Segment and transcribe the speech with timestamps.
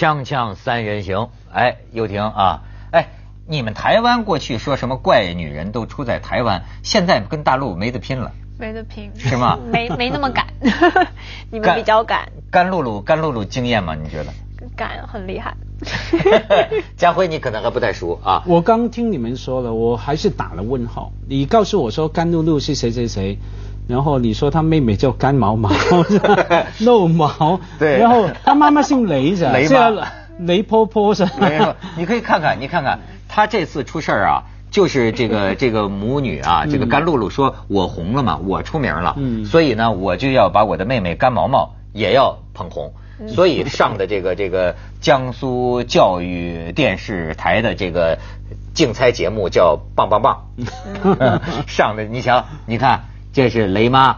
[0.00, 3.08] 锵锵三人行，哎，又婷啊，哎，
[3.46, 9.58] 你们台湾过去说什么怪女人都出在台湾，现在跟大陆没得拼了，没得拼，是吗？
[9.70, 10.46] 没没那么敢，
[11.52, 12.32] 你们比较敢。
[12.50, 13.94] 甘露露，甘露露经验吗？
[13.94, 14.32] 你觉得？
[14.74, 15.54] 敢，很厉害。
[16.96, 18.42] 家辉，你可能还不太熟啊。
[18.46, 21.12] 我刚听你们说了，我还是打了问号。
[21.28, 23.38] 你告诉我说甘露露是谁谁谁，
[23.90, 25.70] 然后你说他妹妹叫甘毛毛，
[26.80, 27.98] 露毛，对。
[27.98, 30.06] 然后他妈妈姓雷 是啊妈
[30.38, 31.32] 雷婆婆是吧？
[31.40, 39.44] 没有，你可以看看，你看看他这次出事儿啊，就是这个 这个母女啊，这个甘露露说，我红了嘛，我出名了，嗯。
[39.44, 42.92] 所以呢，我就要把我的妹妹甘毛毛也要捧红。
[43.28, 48.16] 所以上的这个这个江苏教育电视台的这个
[48.72, 50.46] 竞猜节目叫《棒棒棒》，
[51.66, 54.16] 上的你想，你看这是雷妈、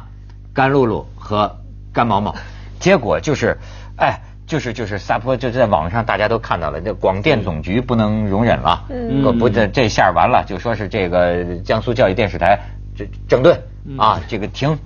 [0.52, 1.58] 甘露露和
[1.92, 2.34] 甘毛毛，
[2.80, 3.58] 结果就是，
[3.96, 9.24] 哎，就是就是撒泼，就在网上大家都看到了，这广电总局不能容忍了，嗯。
[9.24, 12.58] 呃不这这下完了，就说是这个江苏教育电视台
[12.96, 13.60] 这整顿
[13.98, 14.78] 啊，这个停，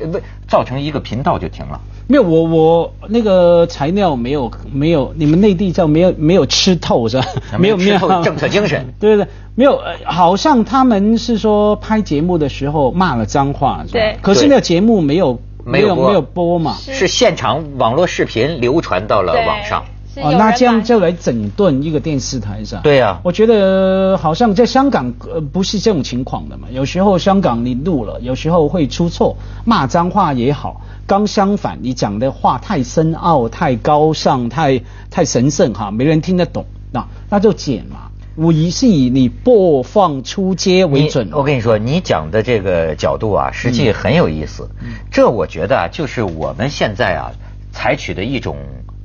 [0.00, 1.80] 呃不造成一个频道就停了。
[2.08, 7.26] 没有，我我那个材料没有没有，你们内地叫没有没有吃透是吧？
[7.58, 8.92] 没有吃透政策精神。
[9.00, 14.00] 对对对，没有，呃好像他们是说拍节目的时候骂了脏话，是吧？
[14.00, 14.16] 对。
[14.20, 16.58] 可是那个节目没有没有没有播。
[16.58, 16.76] 嘛？
[16.80, 17.06] 是。
[17.08, 19.84] 现场网络视频流传到了网上。
[20.16, 22.80] 哦，那这样就来整顿一个电视台是吧？
[22.82, 26.68] 对呀我觉得好像在香港呃不是这种情况的嘛。
[26.70, 30.82] 有时候香港你录了，有时候会出错，骂脏话也好。
[31.06, 38.08] 刚相反，你讲的话太深奥、太高尚、太太神圣哈，没人听得懂，那那就剪嘛。
[38.34, 41.28] 我一是以你播放出街为准。
[41.32, 44.70] 我跟你说，你讲的这个角度啊，实际很有意思。
[45.10, 47.32] 这我觉得啊，就是我们现在啊
[47.72, 48.56] 采取的一种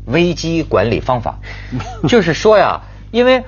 [0.07, 1.39] 危机管理方法，
[2.09, 3.43] 就是说呀，因为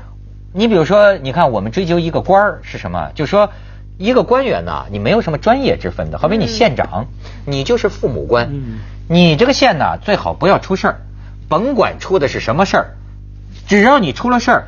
[0.53, 3.11] 你比如说，你看我们追究一个官儿是什么？
[3.15, 3.49] 就说
[3.97, 7.07] 一个官员呐，你没有什么专业之分的，好比你县长，
[7.45, 11.01] 你就是父母官嗯，你这个县呢最好不要出事儿，
[11.47, 12.95] 甭管出的是什么事儿，
[13.67, 14.67] 只要你出了事儿，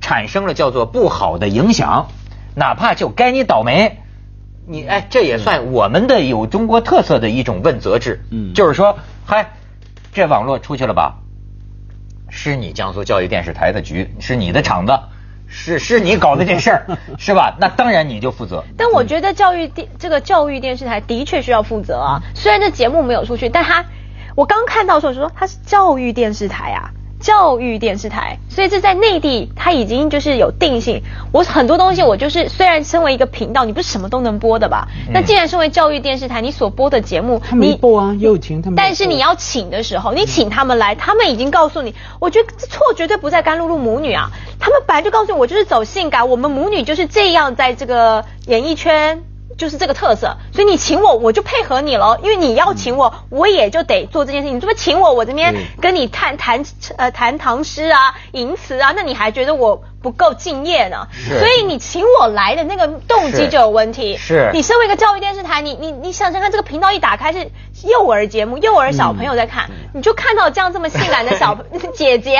[0.00, 2.08] 产生了叫做不好的影响，
[2.54, 3.98] 哪怕就该你倒霉，
[4.66, 8.22] 你哎，这也算我们的有中国特色的一种问责制。
[8.30, 9.52] 嗯就是说，嗨，
[10.12, 11.16] 这网络出去了吧？
[12.30, 14.98] 是你江苏教育电视台的局，是你的厂子，
[15.46, 17.56] 是是你搞的这事儿， 是吧？
[17.58, 18.62] 那当然你就负责。
[18.76, 22.20] 但我觉得教育电这个教育电视台的确需要负责啊。
[22.34, 23.86] 虽然这节目没有出去，但他
[24.36, 31.02] 我刚看到的时候就说他是教育电视台啊，教育电视台，所以这在内地它已经就是有定性。
[31.32, 34.86] 我很多东西我就是虽然身为一个频道，你不是什么都能播的吧？
[35.12, 38.76] 那既然身为教育电视台，你所播的节目，他没你播啊，又请他们。
[38.76, 44.30] 但是你要请的时候，你请他们来，他们已经告诉你，我觉得这错绝对不在甘露露母女啊，
[44.60, 49.22] 他们本来就告诉你，我就是走性感，我们母女就是这样，在这个演艺圈。
[49.58, 54.56] 就是这个特色，所以你请我，我就配合你了，因为你要请我，我也就得做这件事情。
[54.56, 56.64] 你这么请我，我这边跟你谈谈
[56.96, 61.08] 呃谈唐诗啊、吟词啊，那你还觉得我不够敬业呢？
[61.38, 64.16] 所以你请我来的那个动机就有问题。
[64.16, 67.50] 是你身为一个教育电视台，你你你想想看，这个频道一打开是
[67.84, 71.58] 幼儿节目，幼儿小朋友在看，你就看到这样这么性感的小
[71.94, 72.38] 姐姐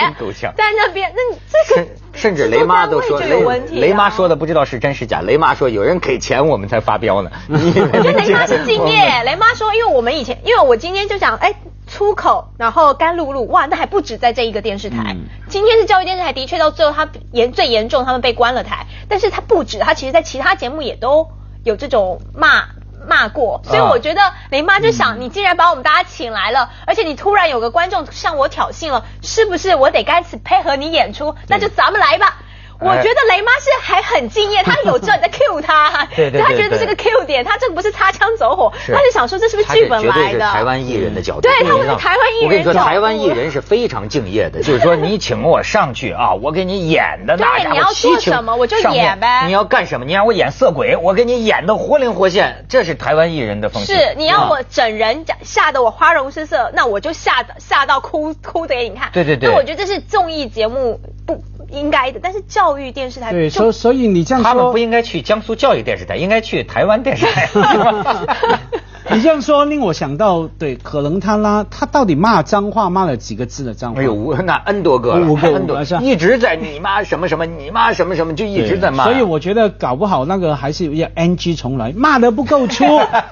[0.57, 5.21] 在那边，那你这个甚甚至雷妈都说，有问题啊雷妈说的不知道是真是假。
[5.21, 7.31] 雷妈说有人给钱我们才发飙呢。
[7.49, 9.23] 我觉得雷妈是敬业。
[9.25, 11.55] 雷妈说，因为我们以前，因为我今天就想，哎，
[11.88, 15.15] 出口，然后甘露露，哇，那还不止在这一个电视台。
[15.16, 18.87] 嗯今天是教育电视台，的确到最后他严最严重，他们被关了台。
[19.09, 21.28] 但是他不止，他其实在其他节目也都
[21.65, 22.69] 有这种骂。
[23.06, 31.34] 骂过，所以啊我觉得雷妈就想，你既然把我们大家请来了，而且你突然有个观众向我挑衅了，是不是我得该次配合你演出？
[31.47, 32.38] 那就咱们来吧。
[32.81, 40.41] 我哎觉得雷妈是还很敬业，她有知道你在 cue 她，对对对她觉得这是个对 cue 点，她这个不是擦枪走火，是她是想说这是不是剧本来的？
[40.50, 50.07] 台湾艺人的角度，对他们是台湾艺人我跟你说，台湾艺人是非常敬业的， 就是说你请我上去啊，我给你演的那你要做什么我就演呗你要干什么？
[50.07, 53.92] 你让我演色鬼，我给你演的活灵活现，这是台湾艺人的风气。
[53.92, 59.10] 是你要啊我整人吓吓得我花容失色，那我就吓得吓到哭哭的给你看。
[59.13, 67.48] 对对对那我觉得这是综艺节目不应该的，但是教育电视台对，所所以你这样说他们不，应该去江苏教育电视台，应该去台湾电视台。
[69.15, 74.01] 你这样说令我想到，对，可能他拉他到底骂脏话骂了几个字的脏话？
[74.01, 79.05] 哎呦，那 N 多个了，五个 N 多五个一直在你妈什么什么，你妈什么什么，就一直在骂。
[79.05, 82.84] 所以我觉得搞不好那个还是要 NG 重来，骂的不够粗，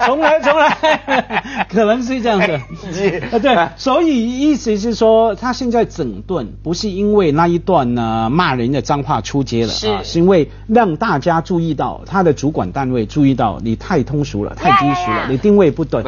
[0.06, 2.54] 重 来重来， 可能是这样的。
[2.56, 16.02] 啊，对，所以意思是说，他现在整顿不是因为那一段呢骂人的脏话出街了是啊，是因为让大家注意到他的主管单位注意到你太通俗了，太低俗了，你定位不对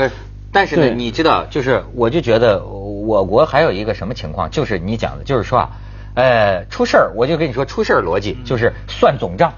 [0.51, 5.71] 但是呢，你知道，就是我就觉得我国还有一个什么情况，就是你讲的，就是说啊，
[6.15, 9.53] 呃，出事儿，我就跟你说出事儿逻辑就是算总账，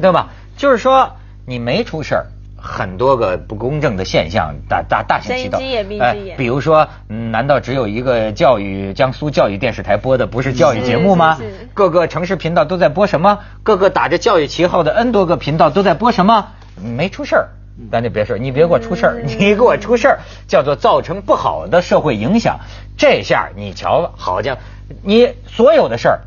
[0.00, 0.30] 对吧？
[0.56, 1.12] 就是说
[1.46, 2.26] 你没出事儿。
[2.62, 11.68] 很多个不公正的现象大大大行其道，睁一只眼闭一只眼比如说，嗯难道只有一个教育江苏教育电视台播的不是教育节目吗是是是？
[11.72, 13.38] 各个城市频道都在播什么？
[13.62, 16.48] 各个打着教育旗号的 N 多个频道都在播什么？
[16.84, 17.48] 没出事儿，
[17.90, 20.18] 咱就别说，你别给我出事儿， 你给我出事儿，
[20.48, 22.60] 叫做造成不好的社会影响。
[22.96, 24.60] 这下你瞧，好家伙，
[25.02, 26.20] 你所有的事儿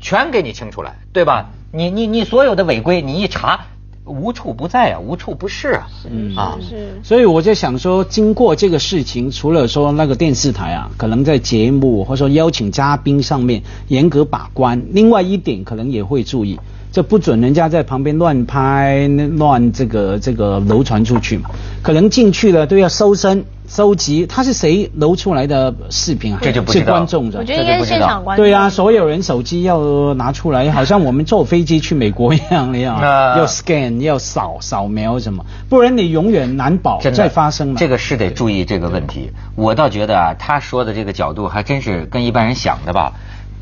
[0.00, 1.50] 全给你清出来，对吧？
[1.70, 3.66] 你你你所有的违规，你一查，
[4.08, 6.58] 无处不在啊，无处不是啊，嗯啊。
[6.60, 16.58] 是所以我就想说，经过这个事情，除了说那个电视台啊，可能在节目或者说邀请嘉宾上面严格把关，另外一点可能也会注意，
[16.90, 21.50] 这不准人家在旁边乱拍、乱这个这个流传出去嘛。
[21.82, 26.38] 可能进去了都要搜身、收集，他是谁流出来的视频啊？
[26.40, 27.44] 是这就不知道观众的我。
[27.44, 28.44] 觉得应该是现场观众。
[28.44, 37.78] 对啊，所有人手机要拿出来，好像我们坐飞机去美国一样的呀，那要 scan 要扫扫描什么，不然你永远难保真的再发生了。
[37.78, 39.30] 这个是得注意这个问题。
[39.54, 43.12] 我倒觉得啊，他说的这个角度还真是跟一般人想的吧。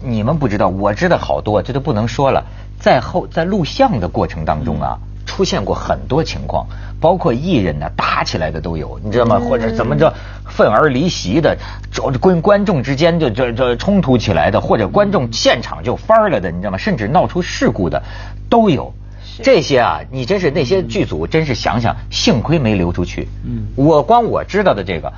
[0.03, 2.45] 你们不知道，我知道好多，这都不能说了。
[2.79, 4.99] 在后在录像的过程当中啊，
[5.37, 6.67] 出现过很多情况，
[6.99, 9.39] 包括艺人呢打起来的都有，你知道吗？
[9.39, 10.11] 或者怎么着
[10.49, 11.55] 愤而离席的，
[11.93, 16.79] 这跟观众之间就这这冲突起来的，或者观众现场就翻了的，你知道吗？
[16.79, 18.03] 甚至闹出事故的
[18.49, 18.95] 都有。
[19.43, 23.29] 这些啊，你真是那些剧组真是想想，幸亏没流出去。
[23.45, 25.13] 嗯我光我知道的这个，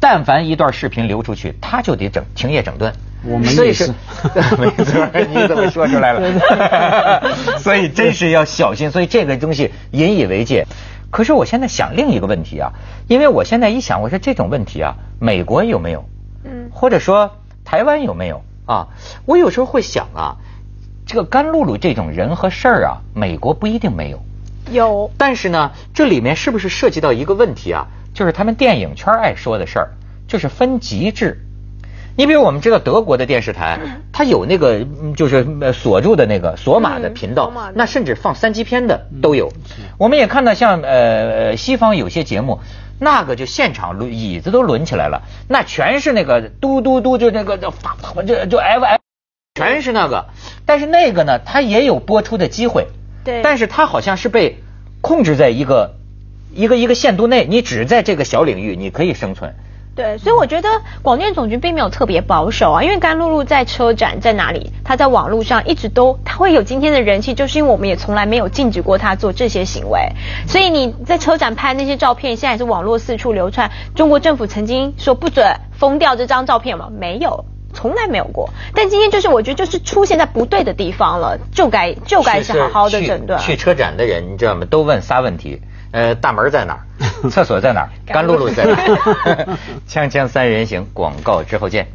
[0.00, 2.90] 但凡一段视频流出去，他就得整停业整顿。
[3.24, 3.92] 我们所以是也
[4.42, 7.30] 是， 没错，你怎么说出来了？
[7.58, 8.90] 所以真是要小心。
[8.90, 10.66] 所以这个东西引以为戒。
[11.10, 12.72] 可是我现在想另一个问题啊，
[13.08, 16.08] 因为我现在一想，我说这种问题啊，美国有没有？
[16.44, 18.88] 嗯，或者说台湾有没有啊？
[19.26, 20.36] 我有时候会想啊，
[21.06, 24.22] 这个甘露露这种人和事儿啊，美国不一定没有。
[24.70, 27.88] 有但是呢，这里面是不是涉及到一个问题啊？
[28.14, 29.88] 就是他们电影圈爱说的事儿，
[30.28, 31.44] 就是分级制。
[32.16, 33.78] 你比如我们知道德国的电视台，
[34.12, 39.52] 它有那个嗯就是呃锁住的那个锁码的频道那甚至放三级片的都有。
[39.98, 42.60] 我们也看到像呃西方有些节目，
[42.98, 49.00] 那个就现场轮椅子都轮起来了，那全是那个嘟嘟嘟，就那个就发就就 F F，
[49.54, 50.26] 全是那个。
[50.66, 52.86] 但是那个呢，它也有播出的机会。
[53.24, 54.62] 对但是它好像是被
[55.00, 55.94] 控制在一个
[56.54, 59.54] 一个一个限度内，你只在这个小领域你可以生存。
[59.94, 60.68] 对，所以我觉得
[61.02, 70.00] 广电总局并没有特别保守啊，因为甘露露在车展在哪里，她在网络上一直都，她会有今天的人气，就是因为我们也从来没有禁止过她做这些行为。
[70.46, 73.70] 所以你在车展拍那些照片，现在也是网络四处流传。
[73.94, 76.88] 中国政府曾经说不准封掉这张照片吗？
[76.90, 77.44] 没有。
[77.72, 83.38] 从来没有过，但今天就是我觉得就是出现在不对的地方了，就该就该是好好的去整顿。
[83.38, 84.66] 去车展的人，你知道吗？
[84.68, 86.82] 都问仨问题：呃，大门在哪儿？
[87.30, 87.90] 厕所在哪儿？
[88.06, 89.58] 甘露露在哪儿？
[89.88, 91.88] 锵锵三人行，广告之后见。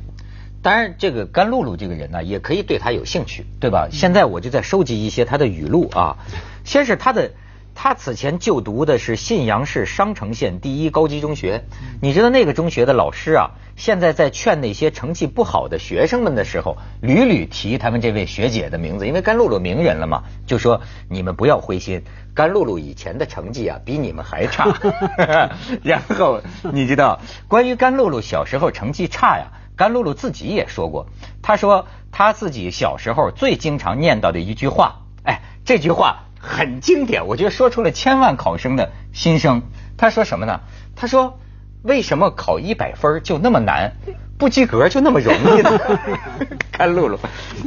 [0.62, 3.88] 当然，这个甘露露这个人呢，也可以对他有兴趣，对吧？
[3.92, 6.18] 现在我就在收集一些他的语录啊。
[6.64, 7.32] 先是他的，
[7.76, 11.66] 他此前就读的是信阳市商城县第一高级中学。
[12.02, 22.02] 你知道那个中学的老师啊，现在在劝那些成绩不好的学生们的时候，屡屡提他们这位学姐的名字，因为甘露露名人了嘛，就说你们不要灰心，
[22.34, 24.74] 甘露露以前的成绩啊比你们还差。
[25.84, 26.42] 然后
[26.72, 31.08] 你知道，关于甘露露小时候成绩差呀，甘露露自己也说过，
[31.42, 39.64] 她说她自己小时候最经常念叨的一句话，哎，这句话很经典，我觉得说出了千万考生的心声。
[39.98, 40.62] 他说什么呢？
[40.96, 41.40] 他说。
[41.86, 43.92] 为什么考一百分就那么难，
[44.40, 45.70] 不及格就那么容易呢？
[46.74, 47.20] 甘露露，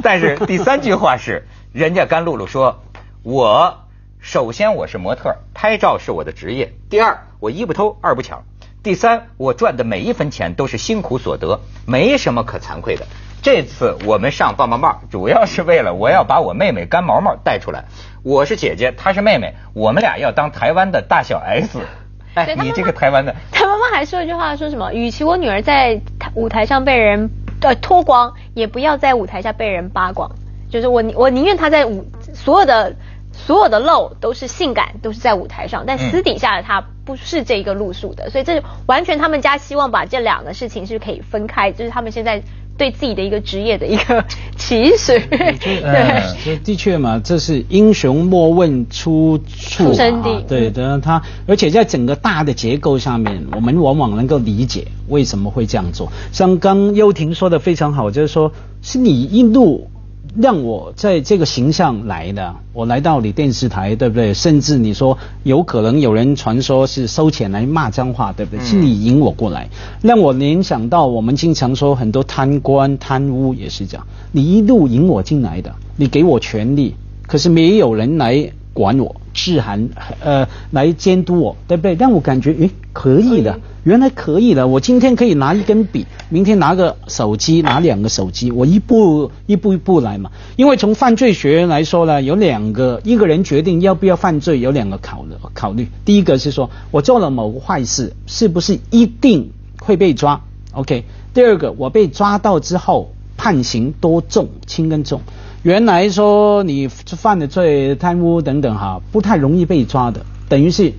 [0.03, 2.83] 但是第三句话是，人家甘露露说，
[3.23, 3.85] 我
[4.19, 8.39] 首先我是模特，拍照是我的职业；第二，我一不偷，二不抢；
[8.83, 13.07] 第三，我赚的每一分钱都是辛苦所得，没什么可惭愧的。
[13.41, 17.85] 这次我们上棒棒棒，主要是为了我要把我妹妹甘毛毛带出来。
[18.21, 21.79] 我是姐姐，她是妹妹，我们俩要当台湾的大小 S。
[22.35, 24.93] 哎你这个台湾的， 他妈妈还说一句话，说什么？
[24.93, 27.29] 与其我女儿在台舞台上被人
[27.61, 30.29] 呃脱光，也不要在舞台下被人扒光。
[30.69, 32.95] 就是我我宁愿她在舞所有的
[33.31, 38.29] 所有的露都是性感，都是在舞台上，但嗯私底下的她不是这个路数的。
[38.29, 42.43] 所以这完全他们家希望把这两个事情是可以分开，就是他们现在
[42.79, 44.25] 对自己的一个职业的一个
[44.57, 45.19] 期许。
[45.29, 45.83] 对。
[45.83, 56.11] 嗯这的确嘛，这是英雄莫问出处、啊、出生地对的，他而且在整个大的结构上面，我们往往能够理解为什么会这样做。
[56.31, 59.89] 像刚幽婷说的非常好，就是说是你一路
[60.37, 64.33] 让我在这个形象来的，我来到你电视台，对不对？
[64.33, 68.63] 甚至你说有可能有人传说是收钱来骂脏话，对不对？
[68.63, 69.67] 嗯是你引我过来，
[70.01, 76.95] 让我联想到我们经常说很多贪官贪污也是这样，你一路引我进来的，你给我权利，
[77.27, 79.89] 可是没有人来管我、制衡，
[80.21, 81.95] 呃，来监督我，对不对？
[81.95, 84.67] 让我感觉，诶，可以的，原来可以的。
[84.67, 90.31] 我今天可以拿一根笔，明天拿个手机，拿两个手机，我一步一步一步来嘛。
[90.55, 95.87] 因为从犯罪学来说呢，有两个，一个人决定要不要犯罪，有两个考虑考虑。
[96.05, 100.41] 第一个是说我做了某个坏事，是不是一定会被抓
[100.73, 101.03] ？OK。
[101.33, 105.21] 第二个，我被抓到之后，判刑多重，轻跟重。
[105.63, 110.93] 原来说你犯的罪、贪污等等哈，不太容易被抓的，等于是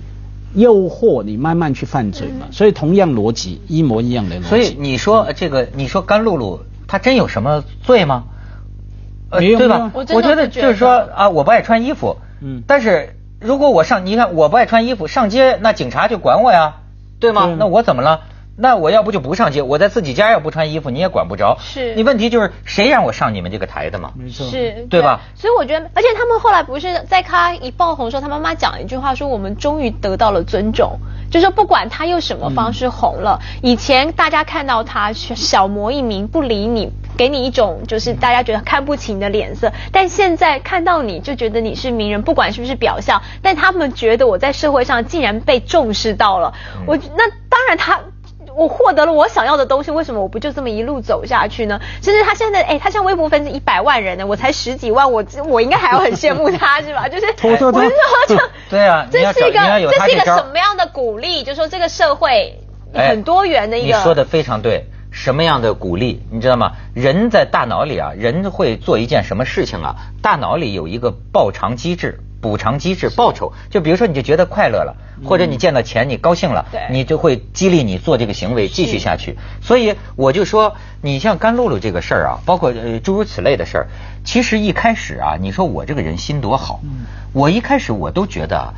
[0.53, 2.47] 诱惑你慢慢去犯罪嘛。
[2.51, 4.47] 所以同样逻辑，一模一样的逻辑。
[4.47, 8.25] 所以你说呃这个，你说甘露露她真有什么罪吗？
[9.31, 9.91] 呃，没有对吧？
[9.93, 16.75] 我觉得就是说啊，我不爱穿衣服，嗯但是如果我上，你看我不爱穿衣服，上街那警察就管我呀，
[17.19, 17.55] 对吗？
[17.57, 18.21] 那我怎么了？
[18.61, 21.57] 那我要不就不上街，我在自己家要不穿衣服，你也管不着。
[21.59, 24.11] 是你问题就是谁让我上你们这个台的嘛？
[24.15, 25.19] 没错，是，对吧？
[25.35, 30.99] 所以我觉得，而且他们后来不是在他一爆红的时候，他妈妈讲了一句话，说我们终于得到了尊重，
[31.31, 36.91] 就是说不管他用什么方式红了，以前大家看到他小模一名，不理你。
[37.17, 46.53] 给你一种就是大家觉得看不起你的脸色，但现在看到你就觉得你是名人，不管是不是表象，但他们觉得我在社会上竟然被重视到了。
[46.87, 47.99] 我那当然他
[48.55, 51.79] 我获得了我想要的东西，为什么我不就这么一路走下去呢？
[52.01, 57.07] 甚至他现在，哎、他现在微博粉丝一百万人呢，我才十几万，我我应该还要很羡慕他 是吧？
[57.07, 59.59] 就是我是说就 对啊 这是一个
[59.91, 61.43] 这是一个什么样的鼓励？
[61.43, 62.59] 就说这个社会
[62.93, 64.85] 哎很多元的一个，你说的非常对。
[65.11, 66.71] 什么样的鼓励，你知道吗？
[66.93, 69.95] 人在大脑里啊，人会做一件什么事情啊？
[70.21, 73.51] 大脑里有一个报偿机制、补偿机制、报酬。
[73.69, 79.37] 就比如说，你就觉得快乐了，或者你见到钱你高兴了，对你就会激励你做这个行为，继续下去。
[79.61, 83.87] 所以我就说，你像甘露露这个事儿啊，包括呃诸如此类的事儿，
[84.23, 86.79] 其实一开始啊，你说我这个人心多好，
[87.33, 88.73] 我一开始我都觉得啊，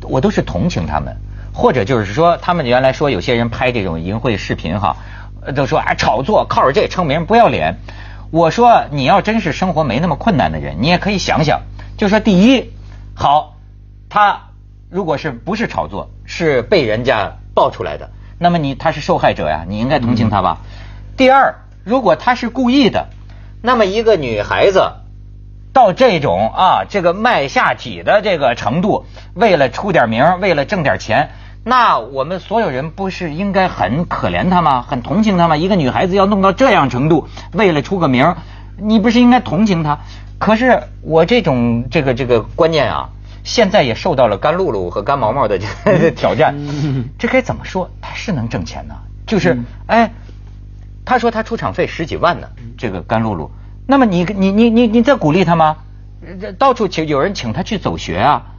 [0.00, 1.14] 我都是同情他们，
[1.52, 4.96] 或者就是说，他们原来说有些人拍这种淫秽视频哈。
[5.44, 7.76] 呃都说哎炒作，靠着这成名不要脸。
[8.30, 11.62] 我说你要真是生活没那么困难的人，你也可以想想，
[11.96, 12.72] 就说第一，
[13.14, 13.56] 好，
[14.08, 14.48] 他
[14.90, 20.58] 如果是不是炒作，是被人家爆出来的，那么你他是受害者呀，你应该同情他吧。
[21.16, 23.08] 第二，如果他是故意的，
[23.62, 24.94] 那么一个女孩子
[25.72, 31.30] 到这种啊这个卖下体的这个程度，为了出点名，为了挣点钱。
[31.64, 34.82] 那我们所有人不是应该很可怜她吗？
[34.82, 35.56] 很同情她吗？
[35.56, 38.34] 一个女孩子要弄到这样程度，为了出个名，
[38.76, 40.00] 你不是应该同情她？
[40.38, 43.08] 可是我这种这个这个观念啊，
[43.44, 45.66] 现在也受到了甘露露和甘毛毛的这
[45.98, 46.54] 个 挑战。
[47.18, 47.90] 这该怎么说？
[48.02, 48.94] 她是能挣钱呢？
[49.26, 50.12] 就是哎，
[51.06, 53.50] 他说她出场费十几万呢，这个甘露露。
[53.86, 55.78] 那么你你你你你在鼓励她吗？
[56.40, 58.50] 这到处请有人请她去走学啊。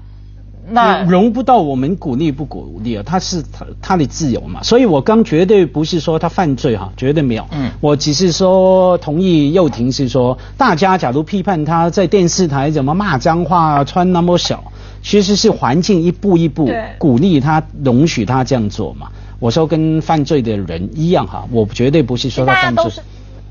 [0.69, 7.45] 那容不到我们鼓励不鼓励啊，他是他他的自由嘛，所以我刚绝对不是说他犯罪哈，绝对没有。
[7.51, 14.63] 嗯我只是说同意幼婷是说，大家假如批判他在电视台怎么骂脏话、穿那么小，
[15.03, 19.09] 其实是环境一步一步鼓励他、容许他这样做嘛。
[19.39, 22.91] 我说跟犯罪的人一样哈，我绝对不是说他犯罪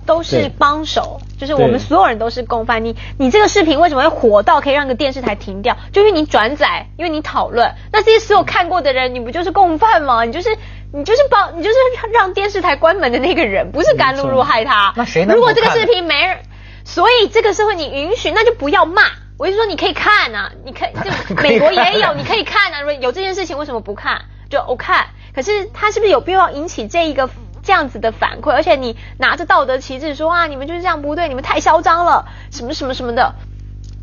[0.07, 0.51] 都是。
[0.57, 2.85] 帮手，就是我们所有人都是共犯。
[2.85, 5.77] 你你这个视频为什么会火到可以让个电视台停掉？
[5.93, 7.75] 就因为你转载，因为你讨论。
[7.93, 10.25] 那这些所有看过的人，你不就是共犯吗？
[10.25, 10.57] 你就是
[10.93, 11.77] 你就是帮，你就是
[12.13, 14.93] 让电视台关门的那个人，不是甘露露害他。
[14.97, 16.39] 那谁能如果这个视频没人，
[16.85, 19.03] 所以这个社会你允许，那就不要骂。
[19.37, 22.81] 我就说你可以看啊，你可以 就美国也有，你可以看啊。
[22.81, 24.23] 如果有这件事情，为什么不看？
[24.49, 27.29] 就我看，可是他是不是有必要引起这一个
[27.65, 28.51] 这样子的反馈？
[28.51, 33.35] 而且你拿着道德旗帜说啊，你们就是这样不对，你们太嚣张了，什么什么什么的，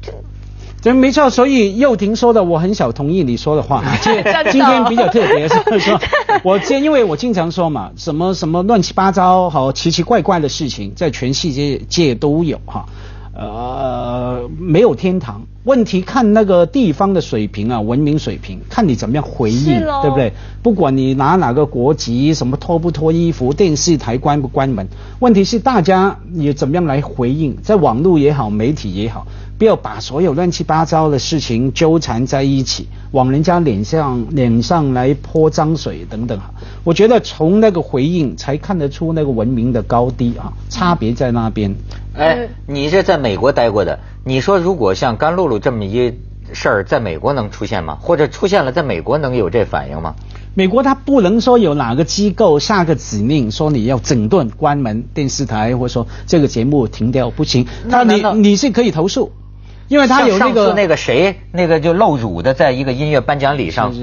[0.02, 0.12] 就
[0.84, 1.30] 对，没错。
[1.30, 3.84] 所以幼婷说的，我很少同意你说的话。
[4.02, 4.14] 今
[4.52, 6.00] 今天比较特别，是说，
[6.44, 12.86] 我今因为我经常说嘛，什么什么乱七八糟、好奇奇怪怪的事情，在全世界界都有哈。
[13.34, 15.42] 呃，没有天堂。
[15.64, 20.34] 问题看那个地方的水平啊，文明水平，看你怎么样回应，对不对？
[20.64, 24.88] 不管你拿哪个国籍，什么脱不脱衣服，电视台关不关门，
[25.20, 29.28] 问题是大家也怎么样来回应，在网络也好，媒体也好。
[29.60, 36.40] 不要把所有乱七八糟的事情纠缠在一起，往人家脸上脸上来泼脏水等等。
[36.84, 41.76] 我觉得从那个回应才看得出那个文明的高低啊，差别在那边。
[42.22, 46.20] 哎，你这在美国待过的，你说如果像甘露露这么一
[46.54, 47.98] 事儿，在美国能出现吗？
[48.02, 50.16] 或者出现了，在美国能有这反应吗？
[50.54, 59.32] 美国他不能说有哪个机构下个指令说你要整顿关门电视台，或者说这个节目停掉不行，他你你是可以投诉。
[59.88, 63.94] 因为他有那个那个谁，那个就露乳的，在一个音乐颁奖礼上，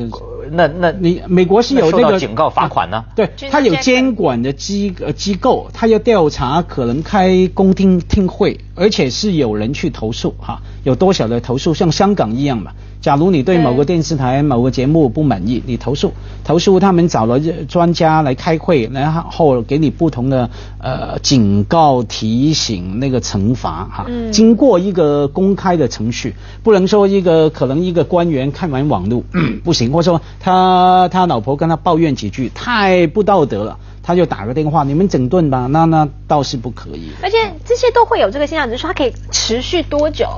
[0.52, 3.04] 那那你美国是有那个警告罚款呢？
[3.14, 12.72] 对，他有监管的机呃机构，他要调查，可能开公听听会，而且是有人去投诉哈，有多少的投诉，像香港一样嘛。
[13.08, 16.12] 假如你对某个电视台某个节目不满意，你投诉，
[16.44, 24.06] 投诉他们找了专家来开会，然后给你不同的呃警告、提醒、那个惩罚哈。
[24.30, 29.24] 经过一个公开的程序，不能说一个可能一个官员看完网络
[29.64, 37.08] 不行，或者说他他老婆跟他抱怨几句太不道德了，他就打个电话，你们整顿吧，那那倒是不可以。
[37.22, 40.28] 而且这些都会有这个现象，只是说它可以持续多久？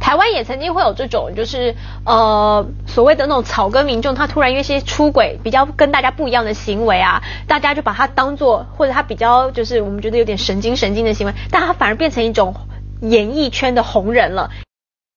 [0.00, 1.74] 台湾也曾经会有这种，就是
[2.04, 12.54] 呃所谓的那种草根民众，他突然因为一些出轨比较跟大家不一样的行为啊，大家就把他当做或者他比较就是我们觉得有点神经神经的行为，但他反而变成一种
[13.00, 14.50] 演艺圈的红人了。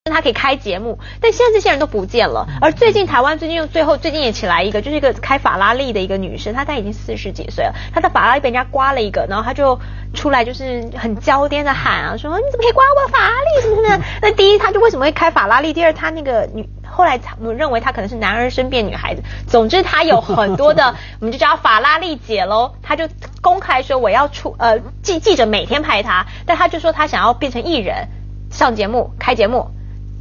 [0.09, 2.47] 他可以开节目，但现在这些人都不见了。
[2.61, 9.79] 而最近台湾最近又最后最近也起来一个，就是一个开法拉利的一个女生，她她已经四十几岁了，她的法拉利被人家刮了一个，然后她就
[10.13, 14.03] 出来就是很娇颠的喊啊，说你怎么可以刮我的法拉利什么什么？
[14.21, 15.73] 那第一，她就为什么会开法拉利？
[15.73, 19.23] 第二，她那个女后来我们认为她可能是男儿身变女孩子。
[19.47, 22.73] 总之，她有很多的， 我们就叫法拉利姐喽。
[22.81, 23.07] 她就
[23.41, 28.07] 公开说我要出呃记记者每天拍她，但她就说她想要变成艺人，
[28.51, 29.69] 上节目开节目。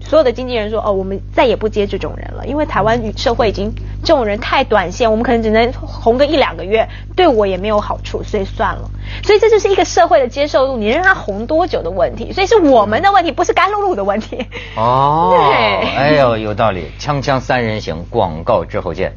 [0.00, 8.90] 所有的经纪人说：“哦，我们再也不接这种人了，因为台湾社会已经这种人太短线，我们可能只能红个一两个月，对我也没有好处，所以算了。
[9.22, 14.38] 所以这就是一个社会的接受度，你让他红多久的问题，所以是我们的问题，不是甘露露的问题。”
[14.76, 16.84] 哦， 对，哎呦，有道理。
[16.98, 19.14] 锵锵三人行，广告之后见。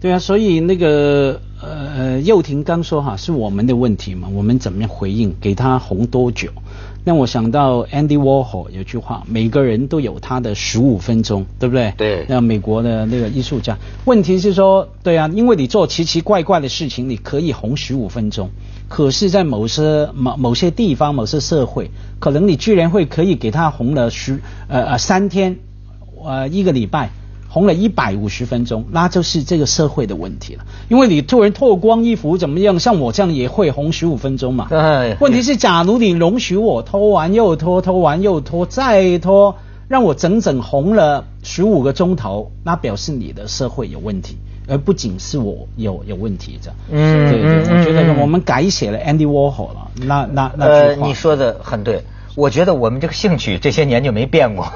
[0.00, 6.50] 对啊，所以那个呃，幼婷刚说哈，是我们的问题嘛，我们怎么样回应，给他红多久？
[7.04, 11.92] 让我想到 Andy Warhol 有句话，每个人都有他的十五分钟，对不对？
[11.98, 12.24] 对。
[12.28, 18.50] 那美国的那个艺术家，问题是说，对啊，因为你做奇奇怪怪的事情，你可以红十五分钟，
[18.88, 25.58] 可是，在某些某某些地方、某些社会，可能你居然会可以给他红了十呃呃三天，
[26.24, 27.10] 呃一个礼拜。
[27.54, 30.64] 红了一百五十分钟，那就是这个社会的问题了。
[30.88, 32.80] 因为你突然脱光衣服怎么样？
[32.80, 34.66] 像我这样也会红十五分钟嘛。
[34.68, 39.54] 对问题是，假如你容许我脱完又脱，脱完又脱，再脱，
[39.86, 44.36] 让我整整红了十五个钟头，那表示你的社会有问题，
[44.66, 46.76] 而不仅是我有有问题这样。
[46.90, 49.90] 嗯，对对，我觉得我们改写了 Andy Warhol 了。
[50.04, 52.02] 那那那呃，你说的很对。
[52.36, 54.66] 我觉得我们这个兴趣这些年就没变过。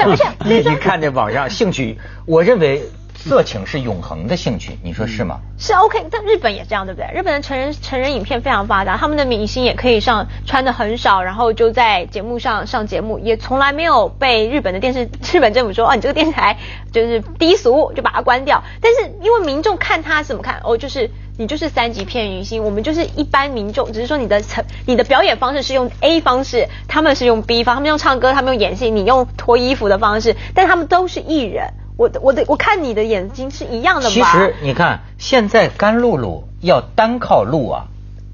[0.44, 2.82] 你你看这网上兴趣，我认为
[3.14, 5.40] 色情是永恒的兴趣，你说是吗？
[5.58, 7.10] 是 OK，但日本也这样，对不对？
[7.18, 16.58] 日本的成人成人影片非常发达，他们的明星也可以上穿的很少，然后就在节目上上节目，也从来没有被日本的电视日本政府说哦，你这个电视台
[16.92, 18.62] 就是低俗，就把它关掉。
[18.82, 21.10] 但是因为民众看他怎么看，哦，就是。
[21.38, 31.66] 你就是三级片明星，我们就是一般民众，只是说你的成你的表演方式是用 A 方式，他们是用 B 方，他们用唱歌，他们用演戏，你用脱衣服的方式，但他们都是艺人。
[31.98, 34.14] 我我的我看你的眼睛是一样的吗？
[34.14, 37.84] 其实你看，现在甘露露要单靠露啊，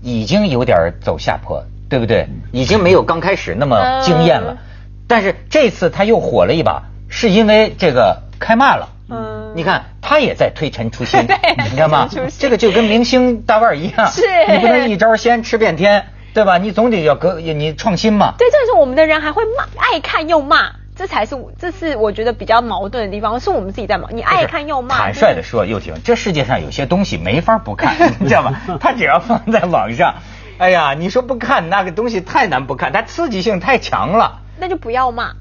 [0.02, 2.28] 已经有点走下坡，对不对？
[2.50, 4.58] 已经没有刚开始那么惊艳了。
[5.06, 8.88] 但是这次他又火了一把，是因为这个开骂了。
[9.52, 11.20] 嗯，你看他也在推陈出新，
[11.64, 12.08] 你知道吗？
[12.38, 16.58] 这个就跟明星大腕一样，是，你不能一招鲜吃遍天，对吧？
[16.58, 18.34] 你总得要革，你创新嘛。
[18.38, 24.10] 对，这是我们的人还会骂，爱看又骂，这才是这是我觉得比较矛盾的地方，是我们自己在忙。
[24.14, 24.96] 你爱看又骂。
[24.96, 28.60] 坦率的说，又婷，这世界上有些东西没法不看，你知道吗？
[28.80, 30.14] 他只要放在网上，
[30.58, 34.40] 哎呀，你说不看那个东西太难不看，它刺激性太强了。
[34.58, 35.32] 那就不要骂。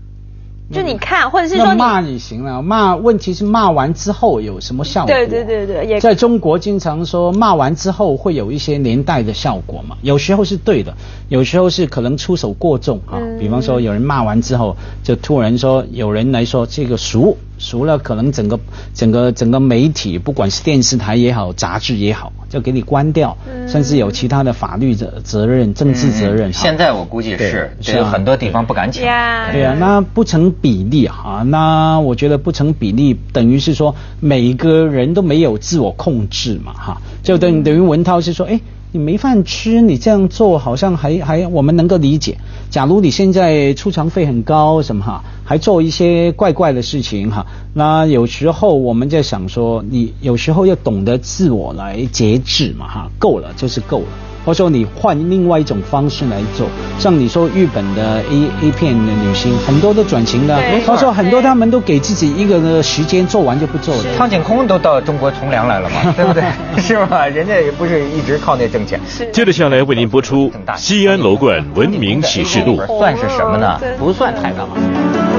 [0.72, 5.14] 就你看，或者是说你骂也行了，骂问题是骂完之后有什么效果？
[5.14, 10.96] 对对对对也在中国经常说骂完之后会有一些连带的效果嘛，有时候是对的，
[11.28, 13.18] 有时候是可能出手过重啊。
[13.20, 18.60] 嗯比方说有人骂完之后，就突然说有人来说这个熟熟了，可能整个
[18.94, 26.50] 整个整个媒体，不管是电视台也好，杂志也好，就给你关掉，嗯甚至有其他的法律责责任、政治责任。
[26.50, 29.06] 嗯现在我估计是，是啊很多地方不敢请。
[29.06, 38.60] 呀，对啊，那不成比例啊，那我觉得不成比例，等于是说每个人都没有自我控制嘛，哈，就等等于文涛是说，哎，
[38.92, 42.38] 你没饭吃，你这样做好像还还我们能够理解。
[42.72, 54.31] 假如你现在出场费很高，什么哈，还做一些怪怪的事情哈，那有时候我们在想说，你有时候要懂得自我来节制嘛，哈，够了就是够了。
[54.46, 56.68] 或者说你换另外一种方式来做，
[57.00, 64.04] 像你说日本的 A A 片的女星，很多都转型的对，或者说很多他们都给自己一个的时间做完就不做了。
[64.18, 66.44] 苍井空都到中国从良来了嘛， 对不对？
[66.78, 67.28] 是吧？
[67.28, 69.00] 人家也不是一直靠那挣钱。
[69.08, 72.78] 是接着下来为您播出《西安楼冠文明启示录》。
[73.00, 75.31] 算是什么呢不算太大嘛。